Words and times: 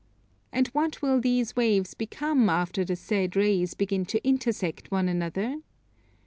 And 0.51 0.65
what 0.69 1.03
will 1.03 1.21
these 1.21 1.55
waves 1.55 1.93
become 1.93 2.49
after 2.49 2.83
the 2.83 2.95
said 2.95 3.35
rays 3.35 3.75
begin 3.75 4.03
to 4.05 4.27
intersect 4.27 4.89
one 4.89 5.07
another? 5.07 5.59